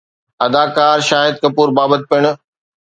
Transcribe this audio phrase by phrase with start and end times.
[0.45, 2.21] اداڪار شاهد ڪپور بابت پڻ